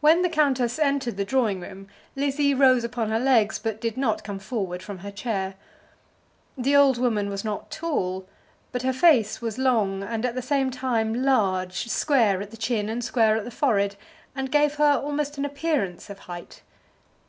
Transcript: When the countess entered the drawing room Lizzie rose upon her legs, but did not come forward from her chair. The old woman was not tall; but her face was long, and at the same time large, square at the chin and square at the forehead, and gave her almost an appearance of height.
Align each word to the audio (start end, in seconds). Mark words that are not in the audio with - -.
When 0.00 0.22
the 0.22 0.28
countess 0.28 0.76
entered 0.76 1.16
the 1.16 1.24
drawing 1.24 1.60
room 1.60 1.86
Lizzie 2.16 2.52
rose 2.52 2.82
upon 2.82 3.10
her 3.10 3.20
legs, 3.20 3.60
but 3.60 3.80
did 3.80 3.96
not 3.96 4.24
come 4.24 4.40
forward 4.40 4.82
from 4.82 4.98
her 4.98 5.12
chair. 5.12 5.54
The 6.58 6.74
old 6.74 6.98
woman 6.98 7.28
was 7.30 7.44
not 7.44 7.70
tall; 7.70 8.26
but 8.72 8.82
her 8.82 8.92
face 8.92 9.40
was 9.40 9.56
long, 9.56 10.02
and 10.02 10.26
at 10.26 10.34
the 10.34 10.42
same 10.42 10.72
time 10.72 11.22
large, 11.22 11.86
square 11.86 12.42
at 12.42 12.50
the 12.50 12.56
chin 12.56 12.88
and 12.88 13.04
square 13.04 13.36
at 13.36 13.44
the 13.44 13.52
forehead, 13.52 13.94
and 14.34 14.50
gave 14.50 14.74
her 14.74 14.94
almost 15.00 15.38
an 15.38 15.44
appearance 15.44 16.10
of 16.10 16.18
height. 16.26 16.62